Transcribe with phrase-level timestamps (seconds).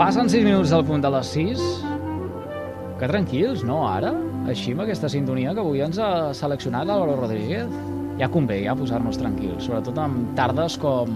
[0.00, 1.62] Passen 6 minuts del punt de les 6.
[2.96, 4.14] Que tranquils, no, ara?
[4.48, 7.74] Així amb aquesta sintonia que avui ens ha seleccionat l'Álvaro Rodríguez.
[8.16, 11.12] Ja convé, ja posar-nos tranquils, sobretot amb tardes com...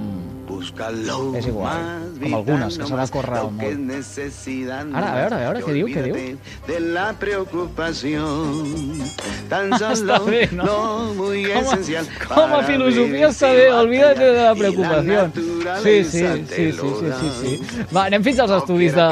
[1.40, 1.80] És igual,
[2.20, 3.90] com algunes, que s'ha de córrer al món.
[4.94, 6.18] Ara, a veure, a veure, què diu, què diu?
[6.68, 9.02] De la preocupación
[9.50, 10.64] tan Està solo bé, no?
[10.64, 15.26] lo muy Com a, esencial com a filosofia està bé, olvídate de la preocupació.
[15.64, 17.86] la Sí, sí, sí, sí, sí, sí, sí.
[17.94, 19.06] Va, anem fins als estudis de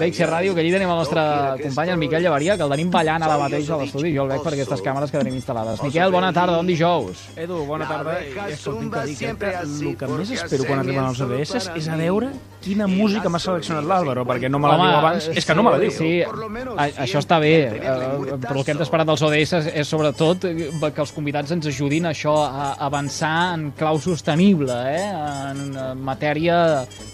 [0.00, 1.24] BX Ràdio, que allí tenim el nostre
[1.62, 4.44] company, el Miquel Llevaria, que el tenim ballant ara mateix a l'estudi, jo el veig
[4.44, 5.82] per aquestes càmeres que tenim instal·lades.
[5.84, 7.26] Miquel, bona tarda, bon dijous.
[7.36, 8.18] Edu, bona tarda.
[8.22, 11.98] I escolti'm que dic que el que més espero quan arriben els ABS és a
[12.00, 12.27] veure
[12.62, 15.28] quina música m'ha seleccionat l'Àlvaro, perquè no me la diu abans.
[15.38, 15.92] És que no me la diu.
[15.94, 19.88] Sí, a, això està bé, eh, però el que hem d'esperar dels ODS és, és
[19.90, 25.06] sobretot eh, que els convidats ens ajudin a això a avançar en clau sostenible, eh?
[25.52, 26.58] en eh, matèria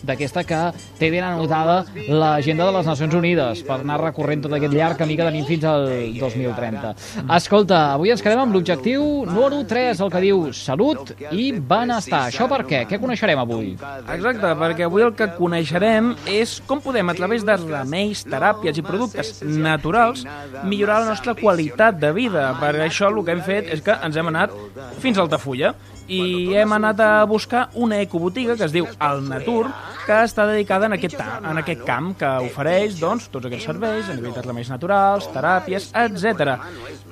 [0.04, 0.62] d'aquesta que
[0.98, 5.18] té ben anotada l'agenda de les Nacions Unides per anar recorrent tot aquest llarg camí
[5.18, 6.94] que tenim fins al 2030.
[7.36, 12.26] Escolta, avui ens quedem amb l'objectiu número 3, el que diu salut i benestar.
[12.32, 12.84] Això per què?
[12.88, 13.74] Què coneixerem avui?
[14.16, 18.84] Exacte, perquè avui el que coneixerem és com podem, a través de remeis, teràpies i
[18.86, 20.24] productes naturals,
[20.64, 22.50] millorar la nostra qualitat de vida.
[22.60, 24.54] Per això el que hem fet és que ens hem anat
[25.02, 25.74] fins a Altafulla
[26.08, 29.68] i hem anat a buscar una ecobotiga que es diu El Natur,
[30.04, 34.16] que està dedicada en aquest, en aquest camp que ofereix doncs, tots aquests serveis a
[34.18, 36.56] de remeis naturals, teràpies, etc.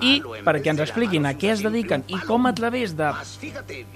[0.03, 3.11] I perquè ens expliquin a què es dediquen i com a través de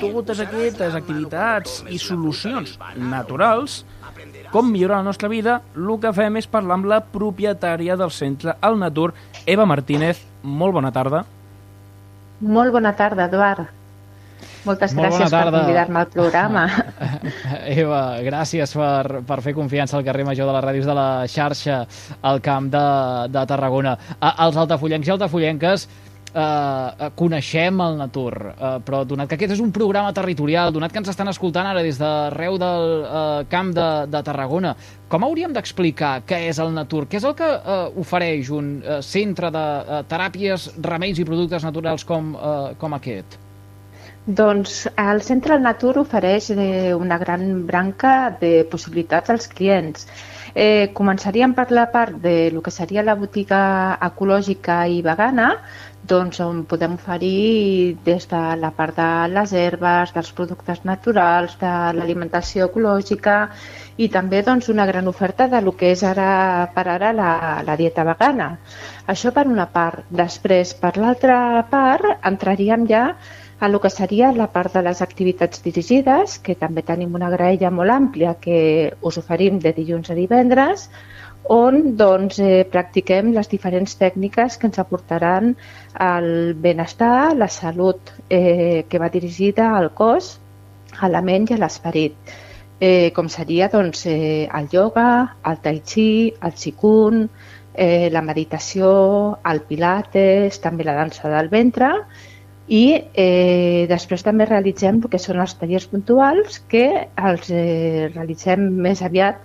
[0.01, 3.85] totes aquestes activitats i solucions naturals
[4.51, 8.55] com millorar la nostra vida, el que fem és parlar amb la propietària del centre
[8.65, 9.11] Al Natur,
[9.45, 10.23] Eva Martínez.
[10.43, 11.25] Molt bona tarda.
[12.41, 13.67] Molt bona tarda, Eduard.
[14.67, 16.65] Moltes Molt gràcies per convidar-me al programa.
[17.83, 21.85] Eva, gràcies per, per fer confiança al carrer Major de les ràdios de la xarxa
[22.27, 22.89] al camp de,
[23.31, 23.97] de Tarragona.
[24.19, 25.87] A, els altafollencs i altafollenques
[26.37, 31.01] eh, coneixem el Natur, eh, però donat que aquest és un programa territorial, donat que
[31.03, 34.75] ens estan escoltant ara des d'arreu del eh, camp de, de Tarragona,
[35.09, 37.07] com hauríem d'explicar què és el Natur?
[37.07, 41.67] Què és el que eh, ofereix un eh, centre de eh, teràpies, remeis i productes
[41.67, 43.46] naturals com, eh, com aquest?
[44.27, 50.09] Doncs el Centre Al Natur ofereix eh, una gran branca de possibilitats als clients.
[50.57, 53.61] Eh, començaríem per la part de lo que seria la botiga
[54.03, 55.51] ecològica i vegana,
[56.03, 61.73] doncs on podem oferir des de la part de les herbes, dels productes naturals, de
[61.95, 63.39] l'alimentació ecològica
[63.97, 67.33] i també doncs, una gran oferta de lo que és ara per ara la,
[67.67, 68.57] la dieta vegana.
[69.07, 70.07] Això per una part.
[70.11, 73.11] Després, per l'altra part, entraríem ja
[73.59, 77.71] a lo que seria la part de les activitats dirigides, que també tenim una graella
[77.73, 80.91] molt àmplia que us oferim de dilluns a divendres,
[81.49, 85.55] on doncs, eh, practiquem les diferents tècniques que ens aportaran
[86.01, 90.37] el benestar, la salut eh, que va dirigida al cos,
[91.01, 92.17] a la ment i a l'esperit.
[92.81, 97.29] Eh, com seria doncs, eh, el yoga, el tai chi, el qigong,
[97.73, 101.93] eh, la meditació, el pilates, també la dansa del ventre,
[102.67, 102.83] i
[103.15, 109.39] eh, després també realitzem que són els tallers puntuals que els eh, realitzem més aviat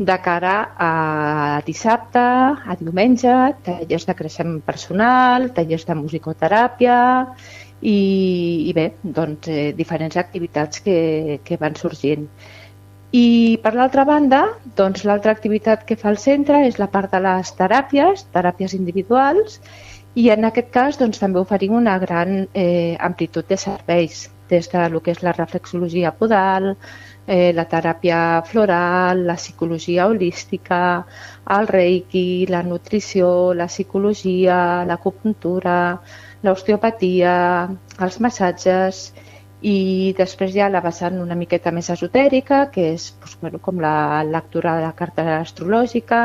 [0.00, 3.34] de cara a dissabte, a diumenge,
[3.66, 7.00] tallers de creixement personal, tallers de musicoteràpia
[7.82, 7.98] i,
[8.70, 12.24] i bé, doncs, eh, diferents activitats que, que van sorgint.
[13.10, 14.44] I per l'altra banda,
[14.78, 19.58] doncs l'altra activitat que fa el centre és la part de les teràpies, teràpies individuals,
[20.14, 24.88] i en aquest cas doncs, també oferim una gran eh, amplitud de serveis, des de
[24.90, 26.72] lo que és la reflexologia podal,
[27.26, 30.80] eh, la teràpia floral, la psicologia holística,
[31.58, 35.78] el reiki, la nutrició, la psicologia, l'acupuntura,
[36.42, 37.34] l'osteopatia,
[38.00, 39.04] els massatges
[39.60, 43.80] i després hi ha la vessant una miqueta més esotèrica, que és doncs, bueno, com
[43.82, 46.20] la lectura de la carta astrològica,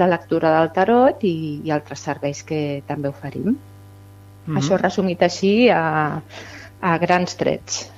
[0.00, 3.52] la lectura del tarot i, i altres serveis que també oferim.
[3.52, 3.56] Mm
[4.46, 4.58] -hmm.
[4.58, 6.22] Això resumit així a,
[6.80, 7.90] a grans trets.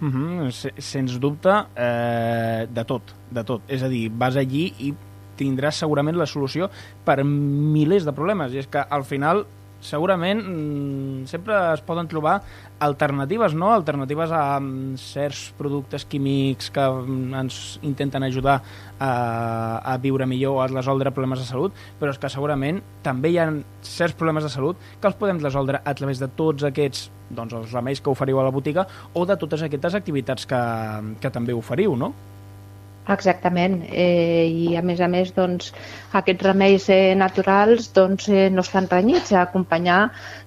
[0.00, 3.62] Mm -hmm, sens dubte, eh, de tot, de tot.
[3.66, 4.94] És a dir, vas allí i
[5.36, 6.70] tindràs segurament la solució
[7.04, 8.52] per milers de problemes.
[8.52, 9.46] I és que al final
[9.80, 12.40] segurament mm, sempre es poden trobar
[12.82, 13.72] alternatives, no?
[13.72, 18.60] Alternatives a mm, certs productes químics que mm, ens intenten ajudar
[18.98, 19.12] a,
[19.78, 23.38] a viure millor o a resoldre problemes de salut, però és que segurament també hi
[23.38, 23.50] ha
[23.82, 27.72] certs problemes de salut que els podem resoldre a través de tots aquests doncs, els
[27.72, 30.60] remeis que oferiu a la botiga o de totes aquestes activitats que,
[31.20, 32.14] que també oferiu, no?
[33.08, 35.70] Exactament, eh, i a més a més doncs,
[36.18, 40.00] aquests remeis eh, naturals doncs, eh, no estan renyits a acompanyar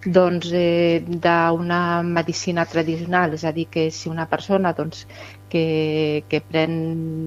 [0.06, 5.08] doncs, eh, d'una medicina tradicional, és a dir, que si una persona doncs,
[5.50, 6.75] que, que pren,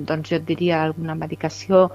[0.07, 1.89] doncs, jo et diria, alguna medicació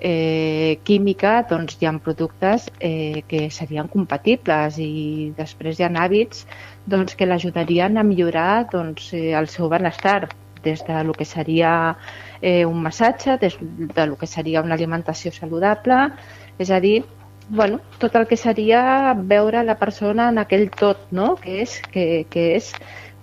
[0.00, 6.46] eh, química, doncs hi ha productes eh, que serien compatibles i després hi ha hàbits
[6.88, 10.30] doncs, que l'ajudarien a millorar doncs, eh, el seu benestar
[10.64, 11.96] des de lo que seria
[12.40, 16.10] eh, un massatge, des de lo que seria una alimentació saludable,
[16.58, 17.04] és a dir,
[17.48, 21.34] bueno, tot el que seria veure la persona en aquell tot, no?
[21.36, 22.72] que és, que, que és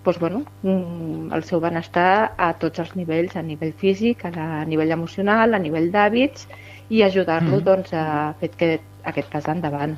[0.03, 4.65] doncs, bueno, el seu benestar a tots els nivells, a nivell físic, a, la, a
[4.67, 6.47] nivell emocional, a nivell d'hàbits
[6.89, 7.63] i ajudar-lo mm.
[7.63, 9.95] doncs, a fer aquest, aquest pas endavant.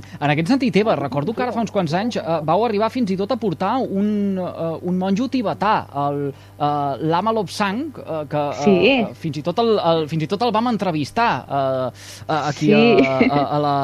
[0.00, 3.12] En aquest sentit, Eva, recordo que ara fa uns quants anys eh, vau arribar fins
[3.12, 5.74] i tot a portar un, uh, un monjo tibetà,
[6.06, 8.76] el uh, Lama Lobsang, uh, que uh, sí.
[9.18, 11.86] fins, i tot el, el, fins i tot el vam entrevistar uh,
[12.26, 13.06] uh, aquí sí.
[13.06, 13.76] a, a, a, la,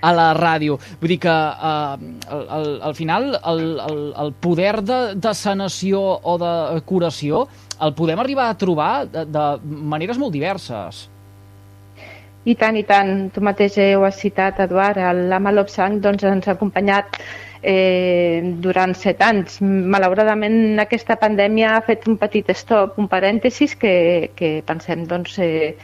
[0.00, 0.78] a la ràdio.
[1.00, 6.38] Vull dir que al, al, al final el, el, el poder de, de sanació o
[6.40, 6.54] de
[6.88, 7.46] curació
[7.82, 11.06] el podem arribar a trobar de, de maneres molt diverses.
[12.44, 13.28] I tant, i tant.
[13.34, 15.00] Tu mateix ho has citat, Eduard.
[15.30, 17.18] L'Ama Lobsang doncs, ens ha acompanyat
[17.62, 19.58] eh, durant set anys.
[19.60, 25.74] Malauradament, aquesta pandèmia ha fet un petit stop, un parèntesis, que, que pensem doncs, eh,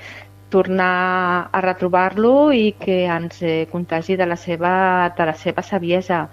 [0.55, 4.75] tornar a retrobar-lo i que ens eh, contagi de la seva,
[5.17, 6.29] de la seva saviesa.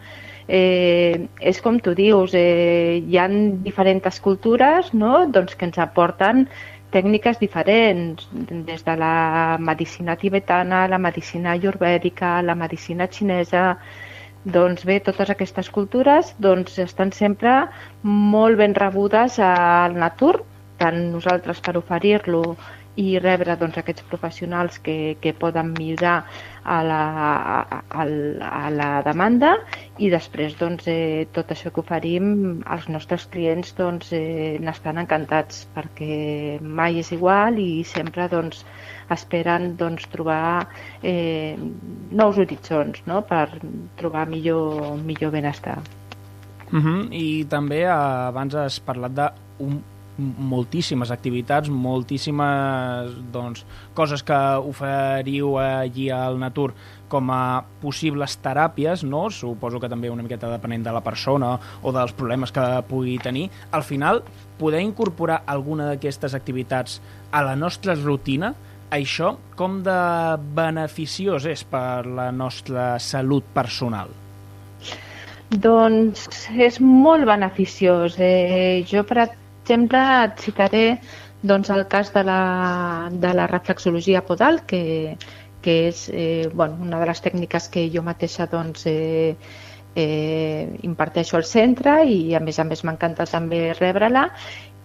[0.48, 3.28] Eh, és com tu dius, eh, hi ha
[3.66, 5.26] diferents cultures no?
[5.32, 6.48] doncs que ens aporten
[6.92, 8.28] tècniques diferents,
[8.70, 13.78] des de la medicina tibetana, la medicina ayurvèdica, la medicina xinesa,
[14.44, 17.68] doncs bé, totes aquestes cultures doncs, estan sempre
[18.04, 20.42] molt ben rebudes al natur,
[20.82, 22.42] tant nosaltres per oferir-lo
[23.00, 26.26] i rebre doncs, aquests professionals que, que poden millorar
[26.64, 27.02] a la,
[27.62, 29.54] a, a, la demanda
[29.98, 35.66] i després doncs, eh, tot això que oferim els nostres clients doncs, eh, n'estan encantats
[35.76, 38.66] perquè mai és igual i sempre doncs,
[39.12, 40.68] esperen doncs, trobar
[41.02, 41.56] eh,
[42.12, 43.24] nous horitzons no?
[43.28, 43.48] per
[44.00, 45.80] trobar millor, millor benestar.
[46.72, 47.08] Uh mhm, -huh.
[47.12, 49.82] I també eh, abans has parlat d'un
[50.22, 53.66] moltíssimes activitats, moltíssimes doncs,
[53.98, 56.72] coses que oferiu allí al Natur
[57.12, 59.26] com a possibles teràpies, no?
[59.34, 63.50] suposo que també una miqueta depenent de la persona o dels problemes que pugui tenir,
[63.72, 64.24] al final
[64.62, 67.02] poder incorporar alguna d'aquestes activitats
[67.32, 68.54] a la nostra rutina,
[68.92, 70.00] això com de
[70.56, 74.12] beneficiós és per la nostra salut personal?
[75.52, 78.16] Doncs és molt beneficiós.
[78.20, 79.28] Eh, jo, per,
[79.64, 80.86] exemple, et citaré
[81.42, 85.18] doncs, el cas de la, de la reflexologia podal, que,
[85.62, 89.36] que és eh, bueno, una de les tècniques que jo mateixa doncs, eh,
[89.96, 94.30] eh, imparteixo al centre i a més a més m'encanta també rebre-la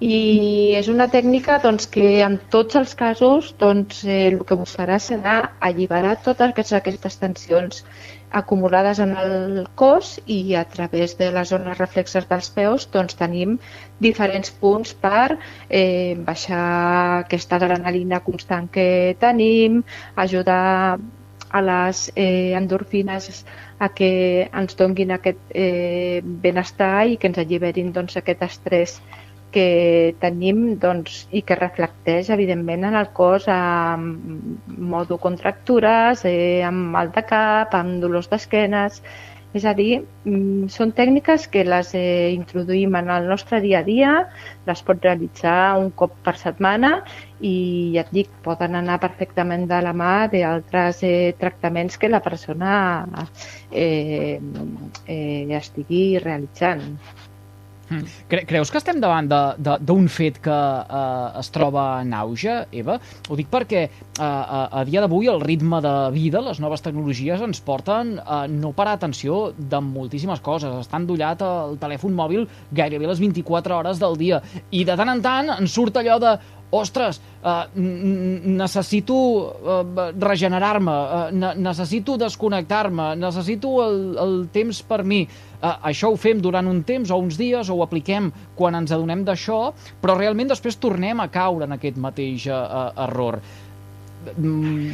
[0.00, 4.98] i és una tècnica doncs, que en tots els casos doncs, eh, el que buscarà
[5.00, 7.82] serà alliberar totes aquestes tensions
[8.30, 13.58] acumulades en el cos i a través de les zones reflexes dels peus doncs, tenim
[13.98, 15.38] diferents punts per
[15.70, 19.82] eh, baixar aquesta adrenalina constant que tenim,
[20.14, 20.98] ajudar
[21.48, 23.46] a les eh, endorfines
[23.78, 29.00] a que ens donguin aquest eh, benestar i que ens alliberin doncs, aquest estrès
[29.56, 36.92] que tenim doncs, i que reflecteix evidentment en el cos amb modo contractures, eh, amb
[36.96, 39.00] mal de cap, amb dolors d'esquenes,
[39.56, 43.86] és a dir, mm, són tècniques que les eh, introduïm en el nostre dia a
[43.86, 44.10] dia,
[44.66, 46.90] les pot realitzar un cop per setmana
[47.40, 47.54] i
[47.94, 52.74] ja et dic, poden anar perfectament de la mà d'altres eh, tractaments que la persona
[53.70, 54.36] eh,
[55.06, 56.92] eh, estigui realitzant.
[57.88, 58.06] Mm.
[58.30, 62.98] Cre creus que estem davant d'un fet que uh, es troba en auge, Eva?
[63.30, 67.42] Ho dic perquè uh, a, a dia d'avui el ritme de vida, les noves tecnologies
[67.46, 70.74] ens porten a no parar atenció de moltíssimes coses.
[70.82, 75.22] Està endollat el telèfon mòbil gairebé les 24 hores del dia i de tant en
[75.22, 76.36] tant ens surt allò de
[76.74, 79.82] ostres, uh, necessito uh,
[80.18, 85.26] regenerar-me, uh, ne necessito desconnectar-me, necessito el, el temps per mi.
[85.66, 89.24] Això ho fem durant un temps o uns dies o ho apliquem quan ens adonem
[89.24, 93.40] d'això, però realment després tornem a caure en aquest mateix error.
[94.36, 94.92] Mm,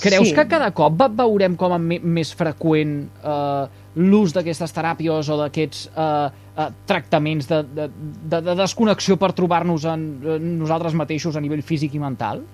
[0.00, 0.34] creus sí.
[0.34, 6.30] que cada cop veurem com a més freqüent uh, l'ús d'aquestes teràpies o d'aquests uh,
[6.56, 7.88] uh, tractaments de, de,
[8.32, 12.44] de, de desconnexió per trobar-nos en, en nosaltres mateixos a nivell físic i mental?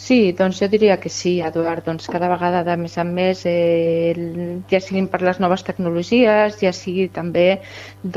[0.00, 1.84] Sí, doncs jo diria que sí, Eduard.
[1.84, 4.14] Doncs cada vegada de més en més, eh,
[4.70, 7.44] ja siguin per les noves tecnologies, ja sigui també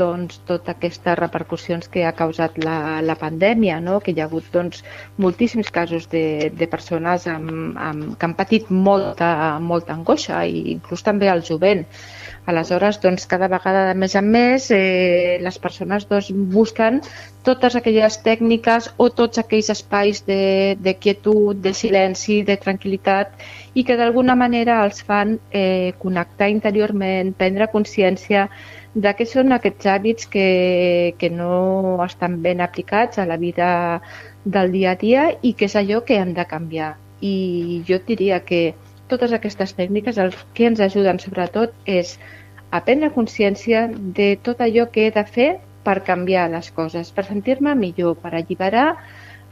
[0.00, 3.98] doncs, totes aquestes repercussions que ha causat la, la pandèmia, no?
[4.00, 4.80] que hi ha hagut doncs,
[5.26, 6.24] moltíssims casos de,
[6.56, 11.84] de persones amb, amb, que han patit molta, molta angoixa, i inclús també el jovent.
[12.46, 17.00] Aleshores, doncs, cada vegada de més en més eh, les persones doncs, busquen
[17.46, 23.32] totes aquelles tècniques o tots aquells espais de, de quietud, de silenci, de tranquil·litat
[23.72, 28.50] i que d'alguna manera els fan eh, connectar interiorment, prendre consciència
[28.94, 30.48] de què són aquests hàbits que,
[31.18, 33.68] que no estan ben aplicats a la vida
[34.44, 36.94] del dia a dia i que és allò que han de canviar.
[37.24, 38.74] I jo diria que
[39.14, 42.18] totes aquestes tècniques el que ens ajuden sobretot és
[42.74, 43.86] a prendre consciència
[44.18, 45.50] de tot allò que he de fer
[45.84, 48.88] per canviar les coses, per sentir-me millor, per alliberar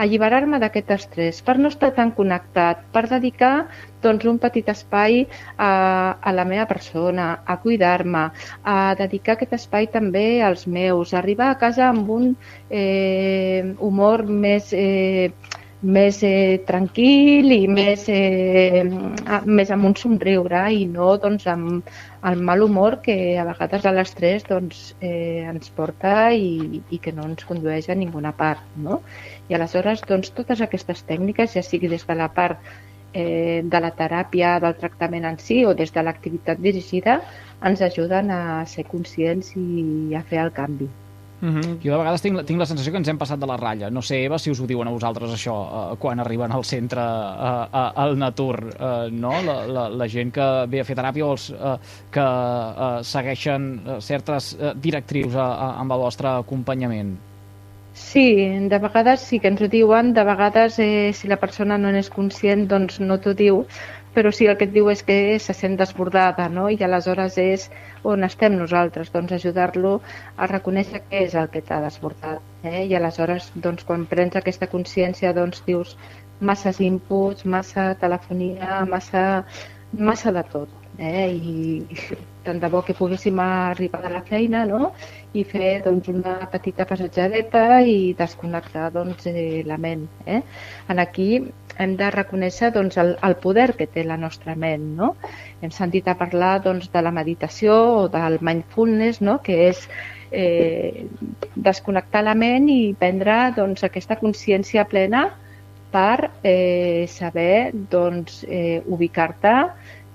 [0.03, 3.69] alliberar-me d'aquest estrès, per no estar tan connectat, per dedicar
[4.03, 5.27] doncs, un petit espai
[5.57, 5.71] a,
[6.17, 8.25] a la meva persona, a cuidar-me,
[8.65, 12.31] a dedicar aquest espai també als meus, a arribar a casa amb un
[12.71, 14.73] eh, humor més...
[14.73, 18.85] Eh, més eh, tranquil i més, eh,
[19.45, 21.91] més amb un somriure i no doncs, amb
[22.29, 27.13] el mal humor que a vegades a l'estrès doncs, eh, ens porta i, i que
[27.13, 28.63] no ens condueix a ninguna part.
[28.77, 29.03] No?
[29.51, 32.63] I aleshores doncs, totes aquestes tècniques, ja sigui des de la part
[33.13, 37.21] eh, de la teràpia, del tractament en si o des de l'activitat dirigida,
[37.63, 40.91] ens ajuden a ser conscients i a fer el canvi.
[41.43, 41.61] Uh mhm.
[41.61, 41.79] -huh.
[41.83, 43.91] Jo de vegades tinc, tinc la sensació que ens hem passat de la ratlla.
[43.91, 47.01] No sé, Eva, si us ho diuen a vosaltres això uh, quan arriben al centre
[47.01, 49.33] uh, uh, al Natur, uh, no?
[49.43, 51.77] La, la, la gent que ve a fer teràpia o els uh,
[52.11, 57.19] que uh, segueixen uh, certes uh, directrius uh, uh, amb el vostre acompanyament.
[57.95, 61.91] Sí, de vegades sí que ens ho diuen, de vegades eh, si la persona no
[61.93, 63.67] n'és conscient doncs no t'ho diu,
[64.15, 66.67] però sí el que et diu és que se sent desbordada, no?
[66.69, 67.69] I aleshores és
[68.13, 69.95] on estem nosaltres, doncs ajudar-lo
[70.37, 72.43] a reconèixer què és el que t'ha desbordat.
[72.65, 72.85] Eh?
[72.91, 75.97] I aleshores, doncs, quan prens aquesta consciència, doncs dius
[76.41, 79.25] masses inputs, massa telefonia, massa,
[80.11, 80.82] massa de tot.
[80.99, 81.29] Eh?
[81.33, 81.87] I
[82.45, 84.93] tant de bo que poguéssim arribar a la feina no?
[85.33, 90.09] i fer doncs, una petita passatgereta i desconnectar doncs, eh, la ment.
[90.27, 90.43] Eh?
[90.93, 91.29] En aquí
[91.79, 94.91] hem de reconèixer doncs, el, el poder que té la nostra ment.
[94.99, 95.15] No?
[95.63, 99.39] Hem sentit a parlar doncs, de la meditació o del mindfulness, no?
[99.45, 99.87] que és
[100.33, 101.07] eh,
[101.55, 105.31] desconnectar la ment i prendre doncs, aquesta consciència plena
[105.93, 109.57] per eh, saber doncs, eh, ubicar-te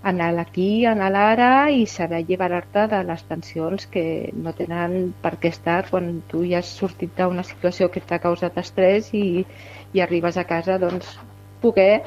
[0.09, 5.51] en l'aquí, en l'ara i saber alliberar-te de les tensions que no tenen per què
[5.55, 9.45] estar quan tu ja has sortit d'una situació que t'ha causat estrès i,
[9.93, 11.17] i arribes a casa doncs,
[11.61, 12.03] poder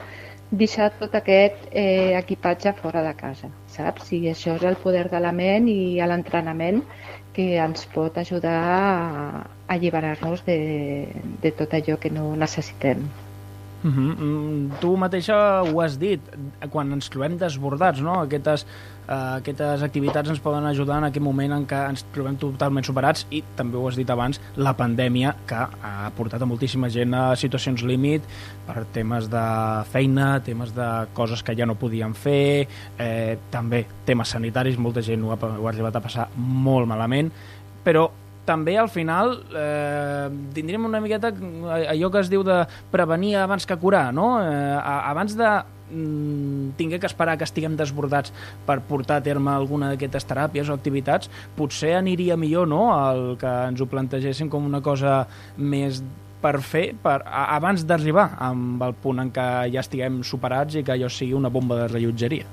[0.50, 4.10] deixar tot aquest eh, equipatge fora de casa, saps?
[4.16, 6.82] I això és el poder de la ment i l'entrenament
[7.36, 10.60] que ens pot ajudar a alliberar-nos de,
[11.42, 13.06] de tot allò que no necessitem.
[13.82, 14.16] Uh -huh.
[14.20, 16.20] Mm, tu mateixa ho has dit,
[16.70, 18.20] quan ens trobem desbordats, no?
[18.20, 18.66] Aquestes,
[19.08, 23.26] uh, aquestes activitats ens poden ajudar en aquest moment en què ens trobem totalment superats
[23.30, 27.34] i també ho has dit abans, la pandèmia que ha portat a moltíssima gent a
[27.36, 28.22] situacions límit
[28.66, 32.68] per temes de feina, temes de coses que ja no podien fer,
[32.98, 37.32] eh, també temes sanitaris, molta gent ho ha, ho ha arribat a passar molt malament,
[37.82, 38.10] però
[38.50, 43.78] també al final eh, tindríem una miqueta allò que es diu de prevenir abans que
[43.78, 44.32] curar, no?
[44.42, 45.50] Eh, abans de
[45.90, 48.34] mm, tingué que esperar que estiguem desbordats
[48.66, 52.88] per portar a terme alguna d'aquestes teràpies o activitats, potser aniria millor no?
[53.10, 55.22] el que ens ho plantegéssim com una cosa
[55.56, 56.02] més
[56.40, 60.96] per fer per, abans d'arribar amb el punt en què ja estiguem superats i que
[60.96, 62.48] allò sigui una bomba de rellotgeria.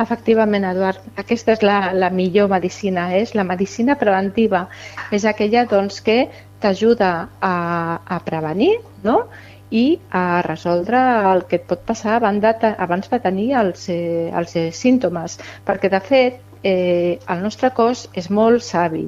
[0.00, 1.02] Efectivament, Eduard.
[1.20, 4.64] Aquesta és la, la millor medicina, és la medicina preventiva.
[5.12, 6.22] És aquella doncs, que
[6.60, 7.54] t'ajuda a,
[8.00, 8.72] a prevenir
[9.04, 9.22] no?
[9.70, 9.84] i
[10.16, 14.56] a resoldre el que et pot passar abans de, abans de tenir els, eh, els
[14.78, 15.36] símptomes.
[15.68, 19.06] Perquè, de fet, eh, el nostre cos és molt savi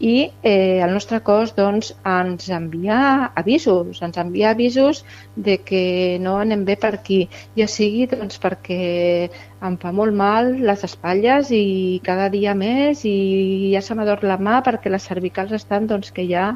[0.00, 5.02] i eh, el nostre cos doncs, ens envia avisos, ens envia avisos
[5.36, 5.82] de que
[6.24, 7.20] no anem bé per aquí,
[7.58, 9.28] ja sigui doncs, perquè
[9.60, 14.40] em fa molt mal les espatlles i cada dia més i ja se m'ador la
[14.40, 16.54] mà perquè les cervicals estan doncs, que ja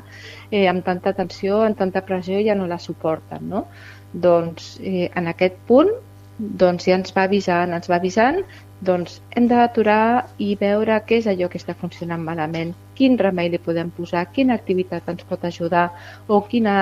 [0.51, 3.45] eh, amb tanta tensió, amb tanta pressió ja no la suporten.
[3.53, 3.67] No?
[4.15, 5.93] Doncs eh, en aquest punt
[6.39, 8.41] doncs ja ens va avisant, ens va avisant
[8.87, 13.61] doncs hem d'aturar i veure què és allò que està funcionant malament, quin remei li
[13.63, 15.87] podem posar, quina activitat ens pot ajudar
[16.29, 16.77] o quina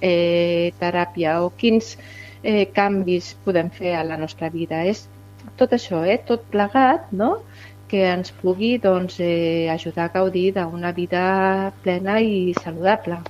[0.00, 1.96] eh, teràpia o quins
[2.42, 4.84] eh, canvis podem fer a la nostra vida.
[4.84, 5.06] És
[5.60, 7.38] tot això, eh, tot plegat, no?
[7.88, 13.22] que ens pugui doncs, eh, ajudar a gaudir d'una vida plena i saludable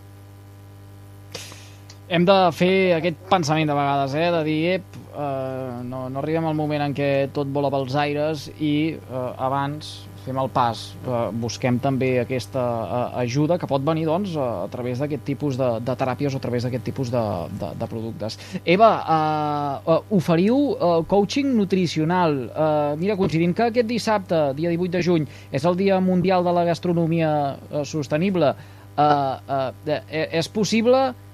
[2.09, 4.31] hem de fer aquest pensament de vegades, eh?
[4.33, 8.49] de dir, ep, eh, no, no arribem al moment en què tot vola pels aires
[8.59, 9.99] i eh, abans
[10.29, 14.69] fem el pas, eh, busquem també aquesta eh, ajuda que pot venir doncs, a, a
[14.73, 17.25] través d'aquest tipus de, de teràpies o a través d'aquest tipus de,
[17.61, 18.39] de, de productes.
[18.65, 22.37] Eva, eh, uh, oferiu uh, coaching nutricional.
[22.49, 26.53] Uh, mira, coincidint que aquest dissabte, dia 18 de juny, és el Dia Mundial de
[26.53, 28.53] la Gastronomia uh, Sostenible,
[28.99, 29.09] uh,
[29.49, 31.28] uh, és possible Eh,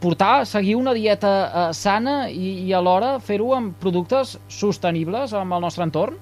[0.00, 5.64] portar, seguir una dieta eh, sana i, i alhora fer-ho amb productes sostenibles amb el
[5.66, 6.18] nostre entorn?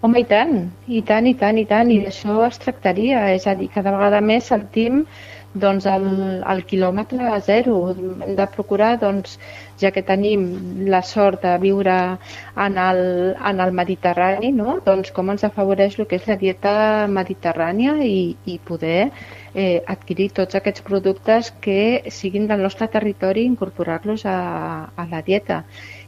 [0.00, 0.54] Home, i tant,
[0.88, 4.22] i tant, i tant, i tant, i d'això es tractaria, és a dir, cada vegada
[4.24, 5.02] més sentim
[5.60, 6.06] doncs, el,
[6.46, 7.74] el quilòmetre zero.
[7.92, 9.36] Hem de procurar, doncs,
[9.82, 10.46] ja que tenim
[10.92, 11.96] la sort de viure
[12.64, 13.02] en el,
[13.50, 14.78] en el Mediterrani, no?
[14.86, 16.72] doncs com ens afavoreix el que és la dieta
[17.08, 19.10] mediterrània i, i poder
[19.54, 24.36] eh, adquirir tots aquests productes que siguin del nostre territori i incorporar-los a,
[24.96, 25.64] a la dieta.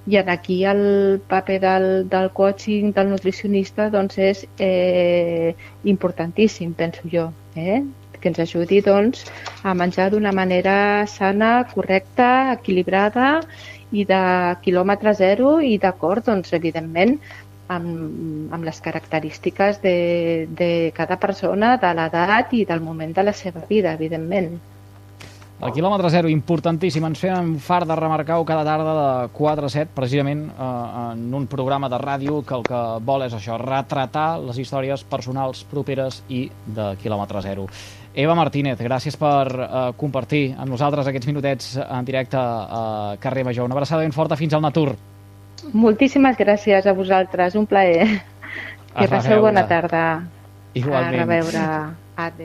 [0.06, 7.08] I en aquí el paper del, del coaching, del nutricionista, doncs és eh, importantíssim, penso
[7.10, 7.30] jo.
[7.56, 7.82] Eh?
[8.22, 9.26] que ens ajudi doncs,
[9.66, 13.40] a menjar d'una manera sana, correcta, equilibrada
[13.90, 14.22] i de
[14.64, 17.18] quilòmetre zero i d'acord, doncs, evidentment,
[17.76, 19.96] amb, amb les característiques de,
[20.50, 24.54] de cada persona, de l'edat i del moment de la seva vida, evidentment.
[25.62, 27.04] El quilòmetre zero, importantíssim.
[27.06, 30.70] Ens fem fart de remarcar-ho cada tarda de 4 a 7, precisament eh,
[31.12, 35.62] en un programa de ràdio que el que vol és això, retratar les històries personals
[35.70, 37.68] properes i de quilòmetre zero.
[38.12, 43.70] Eva Martínez, gràcies per eh, compartir amb nosaltres aquests minutets en directe a Carrer Major.
[43.70, 44.96] Una abraçada ben forta fins al Natur.
[45.72, 48.06] Moltíssimes gràcies a vosaltres, un plaer.
[48.92, 50.22] Que passeu bona tarda.
[50.74, 51.14] Igualment.
[51.14, 51.66] A reveure.
[52.16, 52.38] Adéu.